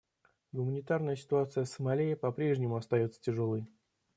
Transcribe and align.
Гуманитарная 0.51 1.15
ситуация 1.15 1.63
в 1.63 1.67
Сомали 1.67 2.15
по-прежнему 2.15 2.75
остается 2.75 3.21
тяжелой. 3.21 3.67